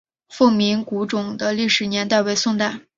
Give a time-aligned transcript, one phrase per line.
[0.29, 2.81] 凤鸣古冢的历史年代为宋代。